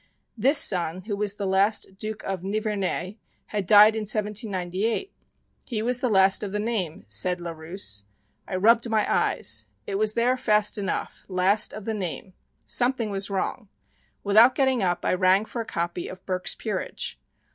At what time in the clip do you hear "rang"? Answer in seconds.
15.13-15.45